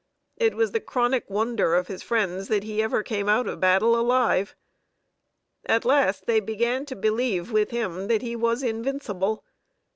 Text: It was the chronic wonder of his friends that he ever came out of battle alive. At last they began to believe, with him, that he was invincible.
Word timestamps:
It 0.35 0.55
was 0.55 0.71
the 0.71 0.79
chronic 0.79 1.29
wonder 1.29 1.75
of 1.75 1.85
his 1.85 2.01
friends 2.01 2.47
that 2.47 2.63
he 2.63 2.81
ever 2.81 3.03
came 3.03 3.29
out 3.29 3.45
of 3.45 3.59
battle 3.59 3.95
alive. 3.95 4.55
At 5.67 5.85
last 5.85 6.25
they 6.25 6.39
began 6.39 6.87
to 6.87 6.95
believe, 6.95 7.51
with 7.51 7.69
him, 7.69 8.07
that 8.07 8.23
he 8.23 8.35
was 8.35 8.63
invincible. 8.63 9.43